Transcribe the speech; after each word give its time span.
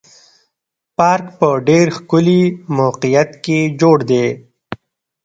پارک 0.97 1.25
په 1.39 1.49
ډېر 1.67 1.87
ښکلي 1.97 2.41
موقعیت 2.77 3.31
کې 3.43 3.59
جوړ 3.79 3.97
دی. 4.09 4.27